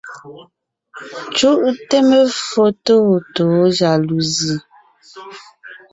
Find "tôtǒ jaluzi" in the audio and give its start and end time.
2.85-4.55